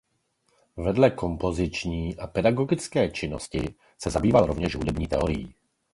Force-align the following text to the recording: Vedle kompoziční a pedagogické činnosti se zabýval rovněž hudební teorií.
Vedle 0.77 1.09
kompoziční 1.15 2.17
a 2.17 2.27
pedagogické 2.27 3.09
činnosti 3.11 3.75
se 4.01 4.09
zabýval 4.09 4.45
rovněž 4.45 4.75
hudební 4.75 5.07
teorií. 5.07 5.55